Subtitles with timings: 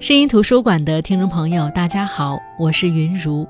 [0.00, 3.46] 声音图书馆的听众朋友，大家好，我是云如，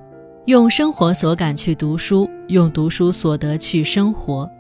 [0.47, 4.51] 用生活所感去读书，用读书所得去生活。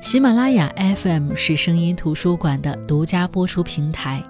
[0.00, 4.22] 喜马拉雅 FM 是声音图书馆的独家播出平台。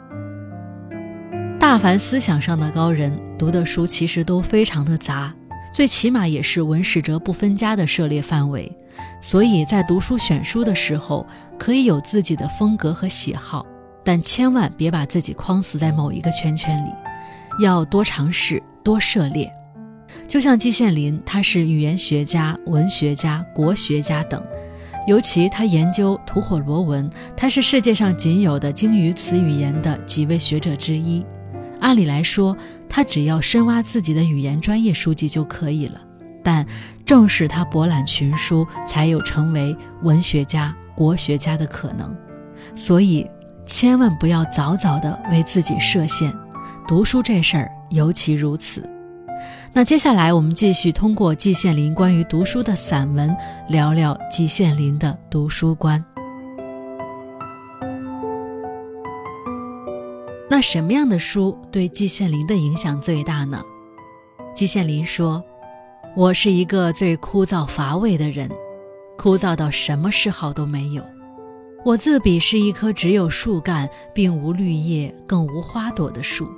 [1.61, 5.34] 大凡思想上的高人读的书其实都非常的杂，
[5.70, 8.74] 最起码也是文史哲不分家的涉猎范围，
[9.20, 11.27] 所以在读书选书的时候，
[11.59, 13.66] 可以有自己的风格和喜好。
[14.05, 16.91] 但千万别把自己框死在某一个圈圈里，
[17.62, 19.51] 要多尝试、多涉猎。
[20.27, 24.42] 就像季羡林，他是语言学家、文学家、国学家等，
[25.06, 31.25] 尤其他研究吐火罗文，他是世界上仅有的精于此语言的几位学者之一。
[31.80, 32.56] 按理来说，
[32.89, 36.00] 他只要深挖自己的语言专业书籍就可以了，
[36.42, 36.66] 但
[37.05, 42.14] 正是他博览群书，才有成为文学家、国学家的可能。
[42.75, 43.27] 所以。
[43.64, 46.32] 千万不要早早的为自己设限，
[46.86, 48.88] 读书这事儿尤其如此。
[49.72, 53.34] 那接下来我们继续通过季羡林关于读书的散文，
[53.68, 56.05] 聊聊季羡林的读书观。
[60.50, 63.62] 那什么样的书对季羡林的影响最大呢？
[64.55, 65.42] 季羡林说
[66.14, 68.50] ：“我是一个最枯燥乏味的人，
[69.16, 71.02] 枯燥到什么嗜好都没有。”
[71.84, 76.48] 我自比是一棵只有树干，并无绿叶，更无花朵的树。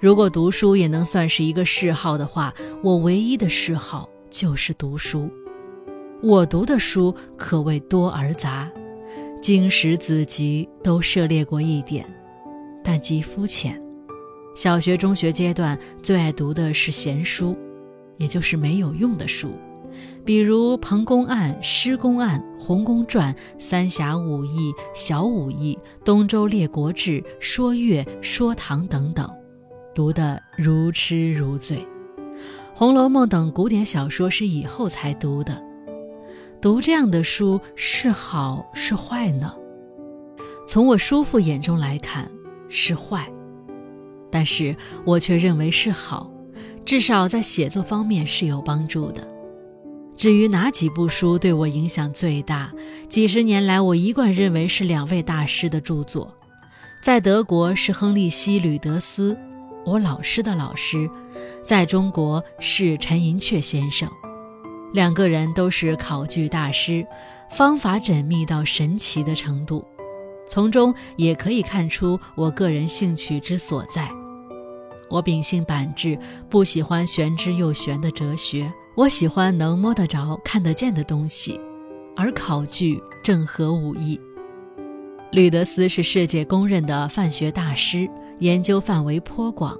[0.00, 5.30] 如果读书也能算是一个嗜好的话，我唯一的嗜好就是读书。
[6.22, 8.70] 我读的书可谓多而杂，
[9.42, 12.06] 经史子集都涉猎过一点，
[12.82, 13.78] 但极肤浅。
[14.54, 17.54] 小学、中学阶段最爱读的是闲书，
[18.16, 19.50] 也就是没有用的书。
[20.24, 29.28] 比如《彭公案》《施公案》《洪公传》《三侠五义》《小五义》《东周列国志》《说岳》《说唐》等等，
[29.94, 31.78] 读得如痴如醉。
[32.74, 35.62] 《红楼梦》等古典小说是以后才读的。
[36.60, 39.54] 读这样的书是好是坏呢？
[40.66, 42.30] 从我叔父眼中来看
[42.68, 43.30] 是坏，
[44.30, 46.30] 但是我却认为是好，
[46.84, 49.26] 至少在写作方面是有帮助的。
[50.20, 52.70] 至于哪几部书对我影响最大？
[53.08, 56.30] 几十年来，我一贯认为是两位大师的著作。
[57.00, 59.34] 在德国是亨利希·吕德斯，
[59.86, 61.08] 我老师的老师；
[61.64, 64.06] 在中国是陈寅恪先生。
[64.92, 67.02] 两个人都是考据大师，
[67.48, 69.82] 方法缜密到神奇的程度。
[70.46, 74.06] 从中也可以看出我个人兴趣之所在。
[75.08, 76.18] 我秉性板质，
[76.50, 78.70] 不喜欢玄之又玄的哲学。
[78.96, 81.58] 我喜欢能摸得着、看得见的东西，
[82.16, 84.20] 而考据正合吾意。
[85.32, 88.08] 吕德斯是世界公认的范学大师，
[88.40, 89.78] 研究范围颇广，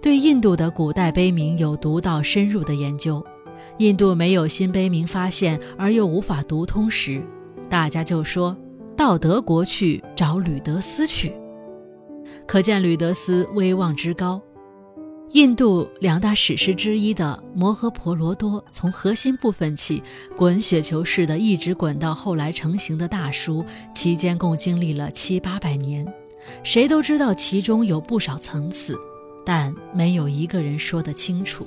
[0.00, 3.24] 对印度的古代碑铭有独到深入的研究。
[3.78, 7.20] 印度没有新碑铭发现，而又无法读通时，
[7.68, 8.56] 大家就说
[8.96, 11.32] 到德国去找吕德斯去，
[12.46, 14.40] 可见吕德斯威望之高。
[15.32, 20.00] 印度两大史诗之一的《摩诃婆罗多》，从核心部分起，
[20.36, 26.06] 滚雪球似的一直滚到后来成型的大书，期间共经历了七八百年。
[26.62, 28.96] 谁都知道其中有不少层次，
[29.44, 31.66] 但没有一个人说得清楚。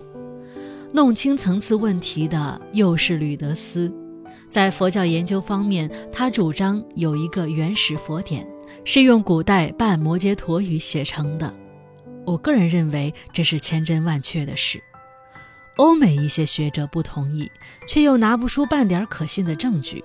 [0.93, 3.91] 弄清层次问题的又是吕德斯。
[4.49, 8.47] 在佛教研究方面，他主张有一个原始佛典，
[8.85, 11.53] 是用古代半摩羯陀语写成的。
[12.27, 14.83] 我个人认为这是千真万确的事，
[15.77, 17.49] 欧美一些学者不同意，
[17.87, 20.03] 却又拿不出半点可信的证据。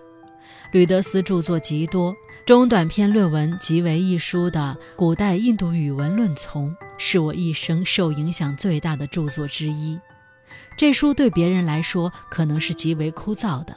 [0.71, 2.15] 吕德斯著作极多，
[2.47, 9.99] 中短篇论文极为一书的《古代印度语文论丛》是我一生受影响最大的著作之一。
[10.77, 13.77] 这书对别人来说可能是极为枯燥的，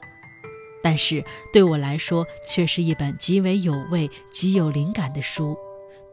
[0.84, 5.58] 但是对我来说却是一本极为有味、极有灵感的书，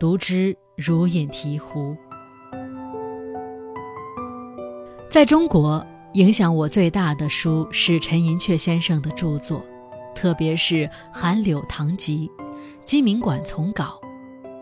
[0.00, 1.94] 读之如饮醍醐。
[5.12, 9.62] 在中国，影响我最大的书是陈寅恪先生的著作，
[10.14, 12.30] 特别是《韩柳堂集》
[12.82, 14.00] 《鸡鸣馆丛稿》。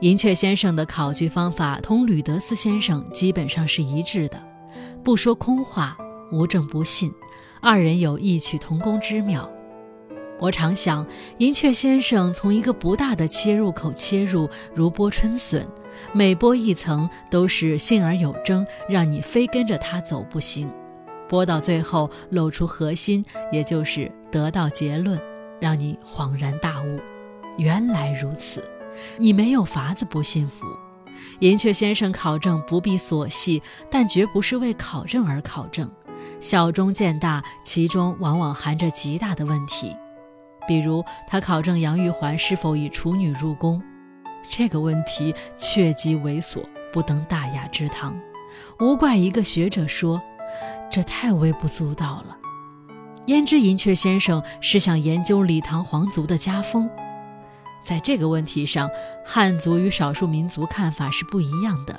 [0.00, 4.42] 寅恪先生的考据方法同吕德斯先生基本上是一致的，
[5.04, 5.96] 不说空话，
[6.32, 7.14] 无证不信，
[7.60, 9.48] 二人有异曲同工之妙。
[10.40, 11.06] 我常想，
[11.38, 15.64] 银雀先生从一个不大的切入口切入，如剥春笋。
[16.12, 20.70] 每剥一层都是信而有征，让你非跟着他走不行。
[21.28, 25.20] 剥到最后露出核心，也就是得到结论，
[25.60, 26.98] 让你恍然大悟，
[27.58, 28.64] 原来如此。
[29.18, 30.64] 你没有法子不信服。
[31.40, 35.90] 银雀先生考证不必琐细，但绝不是为考证而考证，
[36.40, 39.94] 小中见大，其中往往含着极大的问题。
[40.70, 43.82] 比如，他考证杨玉环是否以处女入宫，
[44.48, 46.62] 这个问题确极猥琐，
[46.92, 48.16] 不登大雅之堂。
[48.78, 50.22] 无怪一个学者说，
[50.88, 52.38] 这太微不足道了。
[53.26, 56.88] 焉知银雀先生是想研究李唐皇族的家风？
[57.82, 58.88] 在这个问题上，
[59.26, 61.98] 汉族与少数民族看法是不一样的。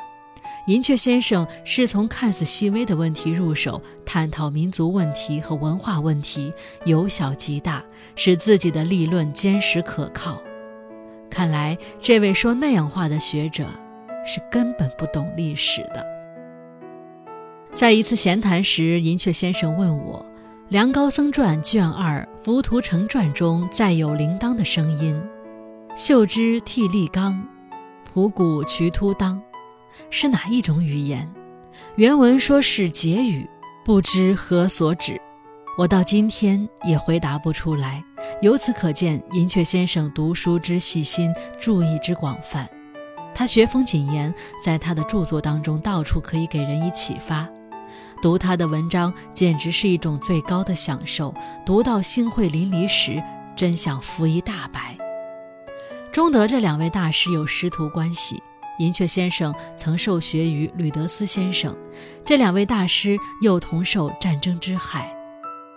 [0.67, 6.53] 银雀先生是从看似细微的问题入手，探讨民族问题和文化问题，
[6.85, 7.83] 由小及大，
[8.15, 10.41] 使自己的立论坚实可靠。
[11.29, 13.65] 看来，这位说那样话的学者
[14.25, 16.05] 是根本不懂历史的。
[17.73, 20.19] 在一次闲谈时，银雀先生问我，
[20.69, 25.19] 《梁高僧传》卷二《浮屠城传》中再有铃铛的声音。
[25.95, 27.41] 秀之涕立刚，
[28.13, 29.41] 仆鼓渠突当，
[30.09, 31.31] 是哪一种语言？
[31.95, 33.47] 原文说是结语，
[33.83, 35.19] 不知何所指。
[35.77, 38.03] 我到今天也回答不出来。
[38.41, 42.69] 由此可见，银雀先生读书之细心，注意之广泛。
[43.33, 44.33] 他学风谨严，
[44.63, 47.47] 在他的著作当中到处可以给人以启发。
[48.21, 51.33] 读他的文章简直是一种最高的享受。
[51.65, 53.23] 读到兴会淋漓时，
[53.55, 54.95] 真想服一大白。
[56.11, 58.43] 中德这两位大师有师徒关系，
[58.79, 61.75] 银雀先生曾受学于吕德斯先生，
[62.25, 65.13] 这两位大师又同受战争之害。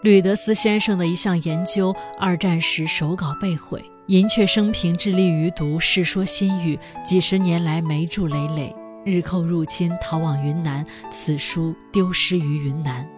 [0.03, 8.75] 吕德斯先生的一项研究，二战时手稿被毁，银雀生平致力于读《世说新语》，几十年来霉著累累，
[9.05, 13.09] 日寇入侵，逃往云南，此书丢失于云南。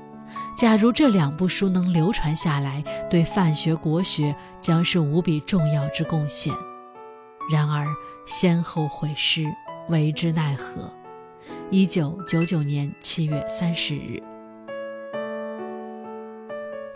[0.56, 6.52] 假如这两部书能流传下来，对范学国学将是无比重要之贡献。
[7.50, 7.87] 然而，
[8.26, 9.44] 先后毁失，
[9.88, 10.93] 为之奈何？
[11.71, 14.23] 一九九九年七月三十日。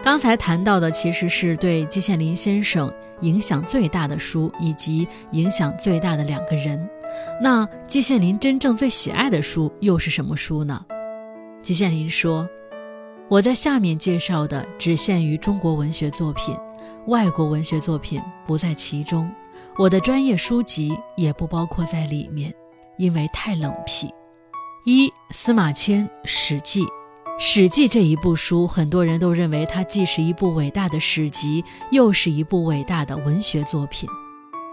[0.02, 6.88] 刚才谈到的其实是对季羡林先生影响最大的书，以及影响最大的两个人。
[7.40, 10.84] 那季羡林真正最喜爱的书又是什么书呢？
[11.62, 12.48] 季羡林说
[13.28, 16.56] ：“我在下面介绍的只限于中国文学作品，
[17.06, 19.30] 外国文学作品不在其中。”
[19.76, 22.52] 我的专业书籍也不包括在里面，
[23.00, 24.08] 因为太冷僻。
[24.84, 26.84] 一司马迁《史记》，
[27.38, 34.08] 《史记》这一部书，很多人都认为它既是一部伟大的史籍，又是一部伟大的文学作品。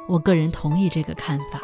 [0.07, 1.62] 我个人同意这个看法。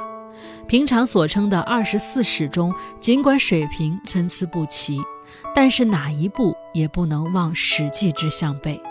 [0.66, 5.02] 平常所称的二十四史中，尽管水平参差不齐，
[5.54, 8.78] 但是哪一部也不能望《史记》之项背。《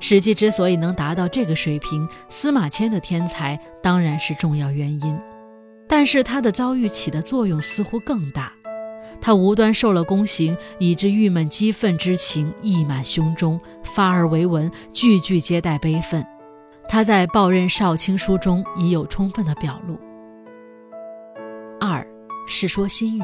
[0.00, 5.18] 史记》之所以能达到这个水平，司马迁的天才当然是重要原因，
[5.88, 8.52] 但是他的遭遇起的作用似乎更大。
[9.20, 16.24] 他无端受了宫刑，以致郁闷激愤之情溢满胸中，发而为文，句句皆带悲愤。
[16.88, 19.98] 他在《报任少卿书》中已有充分的表露。
[21.80, 22.00] 二，
[22.46, 23.22] 《世说新语》，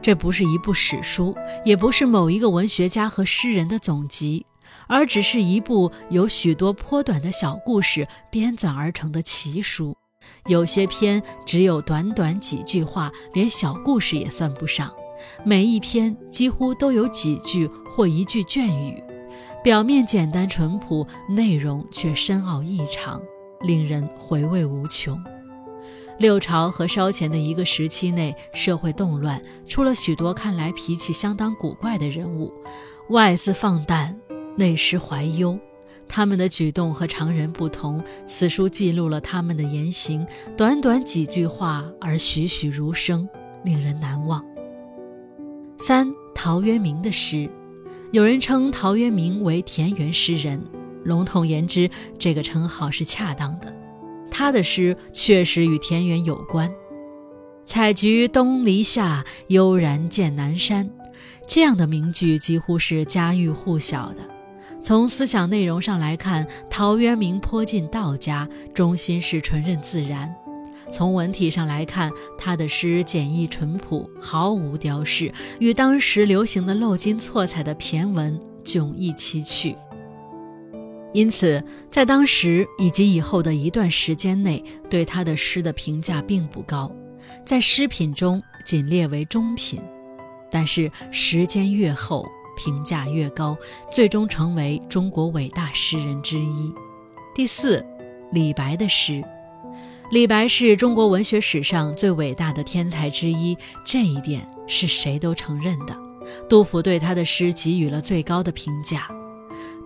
[0.00, 1.34] 这不是一部史书，
[1.64, 4.46] 也不是某一个文学家和诗人的总集。
[4.86, 9.96] 而只是一部由许多颇短的小故事编纂而成的奇书，
[10.46, 14.90] 有些篇只有短短几句话，连小故事也算不上。
[15.44, 19.02] 每一篇几乎都有几句或一句隽语，
[19.62, 23.20] 表面简单淳朴，内容却深奥异常，
[23.60, 25.22] 令人回味无穷。
[26.18, 32.52] 六朝和稍前的一个时期内，社会动乱，出了许多看来脾气相当古怪的人物，
[33.10, 34.18] 外似放诞。
[34.56, 35.58] 内失怀忧，
[36.12, 38.02] 他们的举动和常人不同。
[38.26, 40.26] 此书记录了他们的言行，
[40.56, 43.26] 短短几句话而栩栩如生，
[43.62, 44.44] 令人难忘。
[45.78, 47.48] 三陶渊明的诗，
[48.10, 50.60] 有人称陶渊明为田园诗人，
[51.04, 51.88] 笼统言之，
[52.18, 53.72] 这个称号是恰当的。
[54.32, 56.70] 他的诗确实与田园有关
[57.64, 60.90] ，“采菊东篱下，悠然见南山”
[61.46, 64.29] 这样的名句几乎是家喻户晓的。
[64.82, 70.28] 从思想内容上来看，陶渊明颇近道家，中心是纯任自然；
[70.90, 79.76] 从文体上来看，他的诗简易淳朴，毫无雕饰，与当时流行的镂金错彩的骈文迥异奇趣。
[81.12, 86.90] 因此，在当时以及以后的一段时间内，对他的诗的评价并不高，
[87.44, 89.80] 在诗品中仅列为中品。
[90.52, 92.26] 但是时间越后，
[92.60, 93.56] 评价越高，
[93.90, 96.70] 最终成为中国伟大诗人之一。
[97.34, 97.82] 第四，
[98.32, 99.24] 李白的诗，
[100.10, 105.96] 李白是中国文学史上最伟大的天才之一，这一点是谁都承认的。
[106.50, 109.08] 杜甫对他的诗给予了最高的评价：“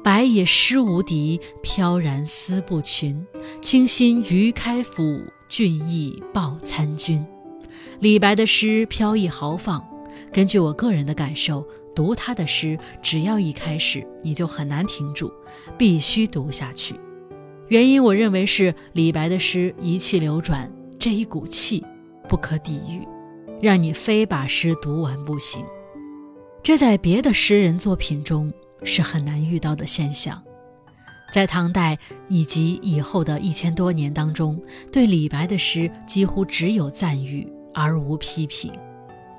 [0.02, 3.25] 白也诗无敌，飘然思不群。
[3.62, 7.25] 清新于开府，俊逸报参军。”
[8.00, 9.83] 李白的诗飘逸豪放。
[10.33, 11.64] 根据我个人的感受，
[11.95, 15.33] 读他的诗，只要一开始，你就很难停住，
[15.79, 16.95] 必须读下去。
[17.69, 21.85] 原因，我认为是李白的诗一气流转，这一股气
[22.29, 23.07] 不可抵御，
[23.61, 25.65] 让你非把诗读完不行。
[26.63, 30.43] 这在别的诗人作品中是很难遇到的现象。
[31.33, 31.99] 在唐代
[32.29, 34.61] 以及以后的一千多年当中，
[34.93, 38.73] 对李白的诗几乎只有赞誉而无批评。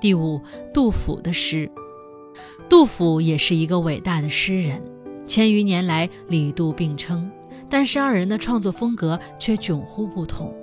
[0.00, 0.40] 第五，
[0.74, 1.70] 杜甫的诗。
[2.68, 4.82] 杜甫也是一个伟大的诗人，
[5.26, 7.30] 千余年来李杜并称。
[7.68, 10.54] 但是二人的创作风格却迥乎不同，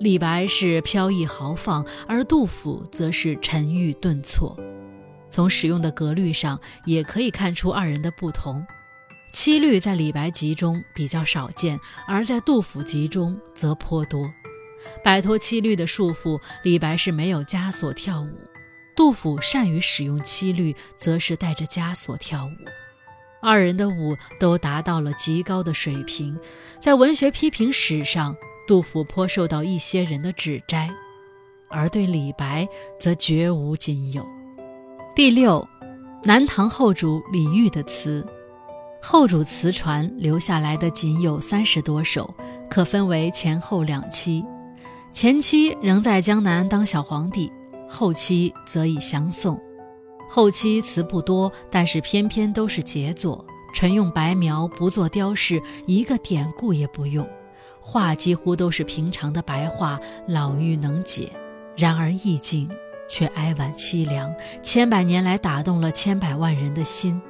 [0.00, 4.58] 李白是飘逸豪放，而杜甫则是沉郁顿挫。
[5.28, 8.66] 从使用的格律上也可以看出二人的不同。
[9.32, 14.28] 七律在李白集中比较少见，而在杜甫集中则颇多。
[15.04, 18.26] 摆脱七律的束缚，李白是没有枷锁跳舞；
[18.96, 22.50] 杜甫善于使用七律，则是带着枷锁跳舞。
[23.42, 26.38] 二人的舞都达到了极高的水平，
[26.78, 28.36] 在文学批评史上，
[28.68, 30.90] 杜甫颇受到一些人的指摘，
[31.70, 32.68] 而对李白
[32.98, 34.26] 则绝无仅有。
[35.14, 35.66] 第六，
[36.22, 38.26] 南唐后主李煜的词，
[39.00, 42.34] 后主词传留下来的仅有三十多首，
[42.68, 44.44] 可分为前后两期，
[45.12, 47.50] 前期仍在江南当小皇帝，
[47.90, 49.60] 后期则以相送。
[50.28, 53.44] 后期词不多，但是偏偏都是杰作，
[53.74, 57.28] 纯用白描，不做雕饰，一个典故也不用，
[57.80, 61.32] 画几乎都是平常的白话，老妪能解。
[61.76, 62.70] 然而意境
[63.08, 64.32] 却哀婉凄凉，
[64.62, 67.20] 千百年来打动了千百万人的心。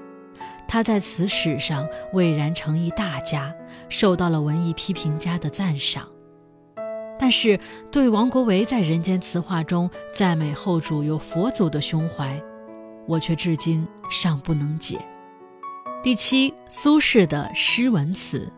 [0.69, 3.55] 他在词史上蔚然成一大家，
[3.88, 6.07] 受到了文艺批评家的赞赏。
[7.20, 7.60] 但是
[7.92, 12.42] 对王国维在《人间词话》中赞美后主有佛祖的胸怀。
[13.06, 14.96] 我却至今尚不能解。
[16.02, 18.50] 第七，苏轼的诗文词。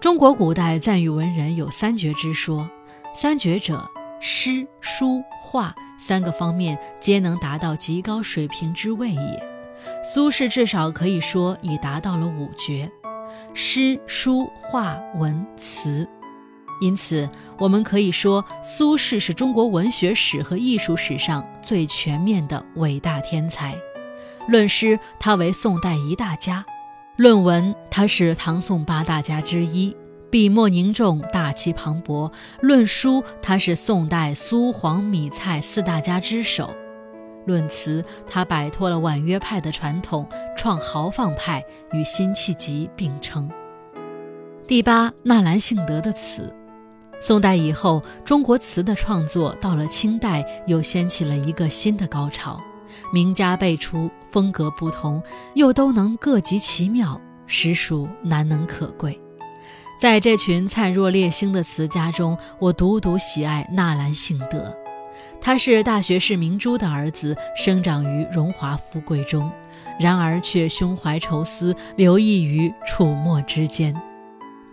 [0.00, 2.68] 中国古代赞誉文人有三绝之说，
[3.14, 9.48] 三绝者，诗、书、画三个方面皆能达到极高水平之谓也。
[10.02, 12.90] 苏轼至少可以说已达到了五绝：
[13.54, 16.08] 诗、书、画、文、词。
[16.82, 23.78] 因此，我们可以说，苏轼是中国文学史和艺术史上最全面的伟大天才。
[24.48, 26.64] 论诗，他为宋代一大家；
[27.14, 29.96] 论文，他是唐宋八大家之一，
[30.28, 36.68] 笔墨凝重，大气磅礴；论书，他是宋代苏黄米蔡四大家之首；
[37.46, 43.48] 论词，他摆脱了婉约派的传统，创豪放派，与辛弃疾并称。
[44.66, 46.52] 第八，纳兰性德的词。
[47.22, 52.60] 宋代以后，中国词的创作到了清代，又掀起了一个新的高潮，
[53.12, 55.22] 名家辈出，风格不同，
[55.54, 59.16] 又都能各极其妙，实属难能可贵。
[59.96, 64.76] 在这群灿若烈星的词家中，我独独喜爱纳兰性德。
[65.40, 69.48] 他是大学士明珠的儿子，生长于荣华富贵中，
[70.00, 73.94] 然而却胸怀愁思，流溢于楚墨之间。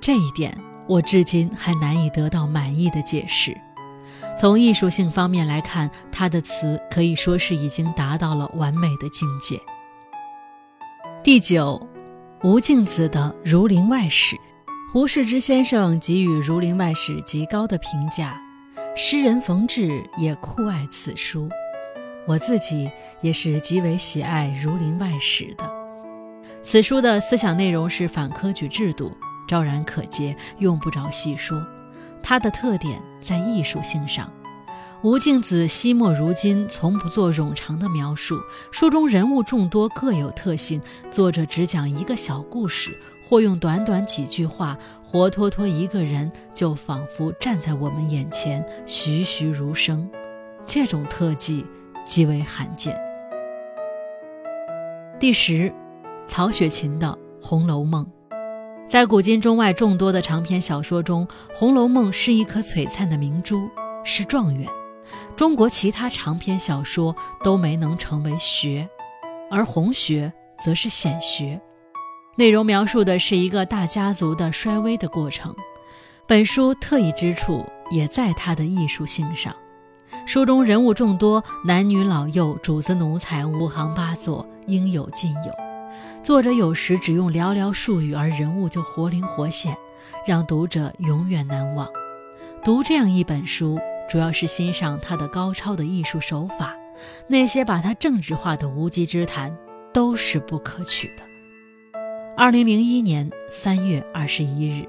[0.01, 0.51] 这一点。
[0.89, 3.55] 我至今还难以得到满意的解释。
[4.35, 9.55] 从艺术性方面来看，他的词可以说是已经达到了完美的境界。
[11.21, 11.79] 第九，
[12.41, 14.35] 吴敬梓的《儒林外史》，
[14.91, 18.41] 胡适之先生给予《儒林外史》极高的评价，
[18.95, 21.47] 诗人冯至也酷爱此书。
[22.25, 22.89] 我自己
[23.21, 25.69] 也是极为喜爱《儒林外史》的。
[26.63, 29.11] 此书的思想内容是反科举制度。
[29.49, 31.65] 昭然可见，用不着细说。
[32.21, 34.31] 它的特点在艺术性上。
[35.01, 38.39] 吴敬梓惜墨如金，从不做冗长的描述。
[38.71, 40.79] 书中人物众多，各有特性。
[41.09, 42.95] 作者只讲一个小故事，
[43.27, 50.07] 或用短短几句话，活脱脱一个人就仿佛站在我们眼前，栩栩如生。
[50.63, 51.65] 这种特技
[52.05, 52.95] 极为罕见。
[55.19, 55.73] 第十，
[56.27, 57.07] 曹雪芹的
[57.43, 58.05] 《红楼梦》。
[58.89, 63.69] 在古今中外众多的长篇小说中，《红楼梦》是一颗璀璨的明珠，
[64.03, 64.67] 是状元。
[65.35, 68.89] 中国其他长篇小说都没能成为学，
[69.51, 71.61] 而红学则是显学。
[72.35, 75.55] 内容描述的是一个大家族的衰微的过程。
[76.25, 79.55] 本书特异之处也在它的艺术性上。
[80.25, 85.68] 书中人物众多，男女老幼、主子奴才，五行八作，应有尽有。
[86.21, 89.75] 作者有时只用寥寥数语，而人物就活灵活现，
[90.27, 91.87] 让读者永远难忘。
[92.63, 96.75] 读这样一本书，主要是欣赏他的高超的艺术手法。
[97.27, 99.55] 那些把他政治化的无稽之谈，
[99.93, 101.23] 都是不可取的。
[102.35, 104.85] 二零零一年三月二十一日。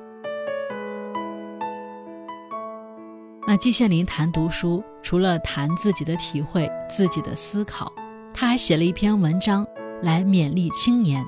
[3.47, 7.93] 那季羡林谈读书，除了谈自己的体会、自己的思考，
[8.35, 9.65] 他还写了一篇文章
[10.02, 11.25] 来勉励青年。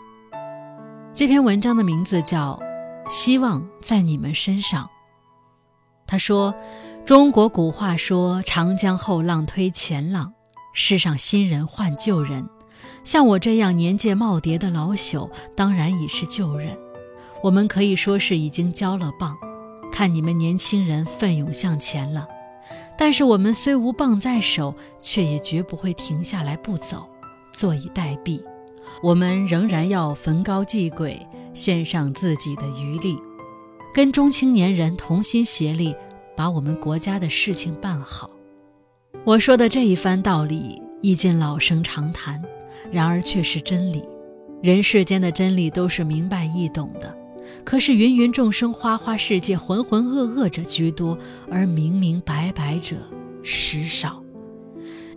[1.14, 2.58] 这篇文章的名字叫
[3.10, 4.84] 《希望在你们身上》。
[6.06, 6.54] 他说
[7.04, 10.32] ：“中国古话说‘长江后浪推前浪’，
[10.74, 12.48] 世上新人换旧人，
[13.04, 16.76] 像我这样年届耄耋的老朽，当然已是旧人。
[17.42, 19.36] 我们可以说是已经交了棒。”
[19.92, 22.26] 看你们年轻人奋勇向前了，
[22.96, 27.06] 但是我们虽无棒在手，却也绝不会停下来不走，
[27.52, 28.42] 坐以待毙。
[29.02, 31.20] 我们仍然要焚高继轨，
[31.54, 33.18] 献上自己的余力，
[33.94, 35.94] 跟中青年人同心协力，
[36.36, 38.30] 把我们国家的事情办好。
[39.24, 42.42] 我说的这一番道理，意尽老生常谈，
[42.90, 44.02] 然而却是真理。
[44.62, 47.16] 人世间的真理都是明白易懂的。
[47.64, 51.18] 可是芸芸众生、花花世界，浑浑噩噩者居多，
[51.50, 52.96] 而明明白白者
[53.42, 54.22] 实少。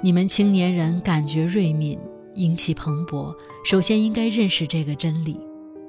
[0.02, 1.98] 你们青年人感觉锐敏，
[2.36, 5.40] 英气蓬勃，首先应该认识这个真理。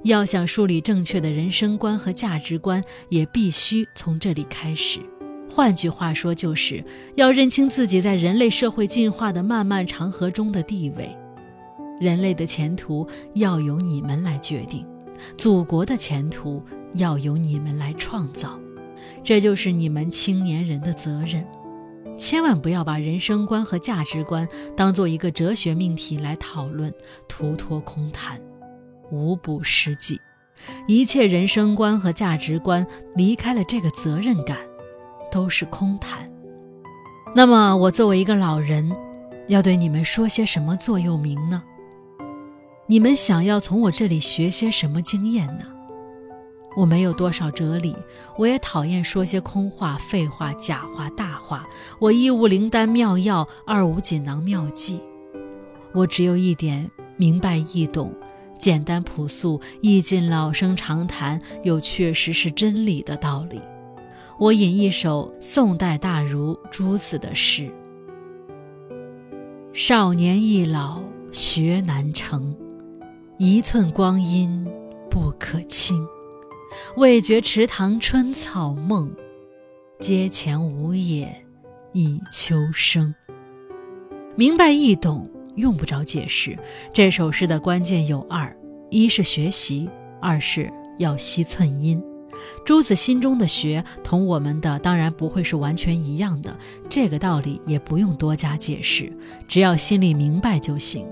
[0.04, 5.00] 要想树立正确的人生观和价值观，也必须从这里开始。
[5.50, 6.84] 换句话说，就是
[7.14, 11.08] 要认清自己在人类社会进化的漫漫长河中的地位。
[12.00, 14.86] 人类的前途要由你们来决定。
[15.38, 16.62] 祖国的前途
[16.94, 18.60] 要由你们来创造，
[19.24, 21.42] 这就是你们青年人的责任。
[22.16, 26.92] 千万不要把人生观和价值观当做一个哲学命题来讨论，
[27.28, 28.40] 徒托空谈，
[29.10, 30.18] 无补实际。
[30.88, 34.56] 一切人生观和价值观离开了这个责任感，
[35.30, 36.30] 都是空谈。
[37.34, 38.90] 那么，我作为一个老人，
[39.48, 41.62] 要对你们说些什么座右铭呢？
[42.86, 45.66] 你们想要从我这里学些什么经验呢？
[46.76, 47.96] 我没有多少哲理，
[48.36, 51.66] 我也讨厌说些空话、废话、假话、大话。
[51.98, 55.00] 我一无灵丹妙药，二无锦囊妙计，
[55.94, 58.12] 我只有一点明白易懂、
[58.58, 63.60] 简单朴素、意尽老生常谈又确实是真理的道理。
[64.38, 67.72] 我引一首宋代大儒朱子的诗
[69.72, 72.54] ：“少年易老学难成。”
[73.38, 74.66] 一寸光阴
[75.10, 76.06] 不可轻，
[76.96, 79.10] 未觉池塘春草梦，
[80.00, 81.44] 阶前梧叶
[81.92, 83.14] 一秋声。
[84.34, 86.58] 明白易懂，用不着解释。
[86.92, 88.54] 这首诗的关键有二：
[88.90, 89.88] 一是学习，
[90.20, 92.02] 二是要惜寸阴。
[92.66, 96.54] 朱子心中的学，同我们的当然不会是完全一样的，
[96.88, 99.10] 这个道理也不用多加解释，
[99.48, 101.06] 只要心里明白就行。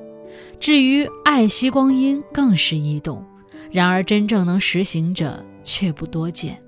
[0.61, 3.25] 至于爱惜光阴，更是易懂，
[3.74, 6.62] 然而真正能实行者却不多见。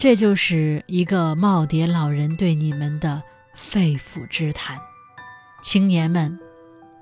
[0.00, 3.22] 这就是一个耄耋老人对你们的
[3.54, 4.76] 肺腑之谈。
[5.62, 6.36] 青年们，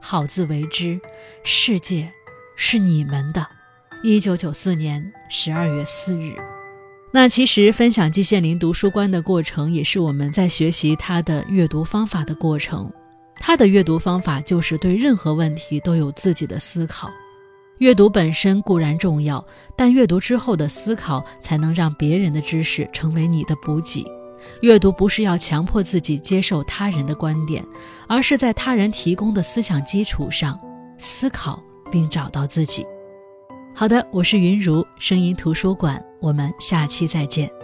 [0.03, 1.01] 好自为之，
[1.45, 2.13] 世界
[2.57, 3.47] 是你们的。
[4.03, 6.35] 一九九四年十二月四日。
[7.11, 12.93] 那其实分享季羡林读书观的过程，也是我们在学习他的阅读方法的过程。
[13.37, 17.11] 他的阅读方法就是对任何问题都有自己的思考。
[17.79, 19.45] 阅读本身固然重要，
[19.77, 24.05] 但阅读之后的思考才能让别人的知识成为你的补给。
[24.61, 27.65] 阅读不是要强迫自己接受他人的观点，
[28.09, 30.59] 而是在他人提供的思想基础上
[30.99, 32.87] 思考并找到自己。
[33.75, 37.62] 好的，我是云如声音图书馆，我们下期再见。